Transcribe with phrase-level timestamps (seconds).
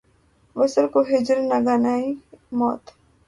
[0.55, 2.05] وصل کو ہجر، ناگہانی
[2.57, 2.83] موت